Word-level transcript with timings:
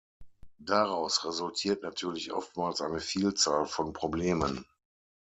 Daraus 0.57 1.23
resultiert 1.25 1.83
natürlich 1.83 2.33
oftmals 2.33 2.81
eine 2.81 2.99
Vielzahl 2.99 3.67
von 3.67 3.93
Problemen. 3.93 4.65